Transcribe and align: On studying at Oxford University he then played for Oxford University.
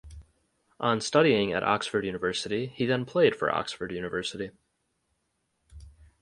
On 0.79 0.99
studying 0.99 1.53
at 1.53 1.61
Oxford 1.61 2.07
University 2.07 2.71
he 2.73 2.87
then 2.87 3.05
played 3.05 3.35
for 3.35 3.53
Oxford 3.53 3.91
University. 3.91 4.49